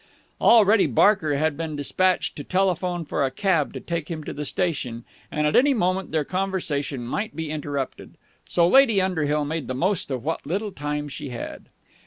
[0.41, 4.45] Already Barker had been dispatched to telephone for a cab to take him to the
[4.45, 8.17] station, and at any moment their conversation might be interrupted.
[8.45, 11.69] So Lady Underhill made the most of what little time she had.